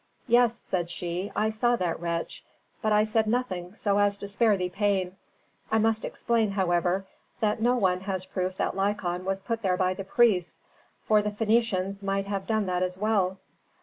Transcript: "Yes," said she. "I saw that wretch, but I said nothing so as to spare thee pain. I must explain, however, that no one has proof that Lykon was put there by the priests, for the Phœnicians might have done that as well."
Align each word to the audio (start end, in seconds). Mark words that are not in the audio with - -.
"Yes," 0.25 0.55
said 0.59 0.89
she. 0.89 1.31
"I 1.35 1.51
saw 1.51 1.75
that 1.75 1.99
wretch, 1.99 2.43
but 2.81 2.91
I 2.91 3.03
said 3.03 3.27
nothing 3.27 3.75
so 3.75 3.99
as 3.99 4.17
to 4.17 4.27
spare 4.27 4.57
thee 4.57 4.67
pain. 4.67 5.15
I 5.71 5.77
must 5.77 6.03
explain, 6.05 6.49
however, 6.49 7.05
that 7.39 7.61
no 7.61 7.75
one 7.75 7.99
has 7.99 8.25
proof 8.25 8.57
that 8.57 8.75
Lykon 8.75 9.25
was 9.25 9.41
put 9.41 9.61
there 9.61 9.77
by 9.77 9.93
the 9.93 10.03
priests, 10.03 10.59
for 11.05 11.21
the 11.21 11.29
Phœnicians 11.29 12.03
might 12.03 12.25
have 12.25 12.47
done 12.47 12.65
that 12.65 12.81
as 12.81 12.97
well." 12.97 13.37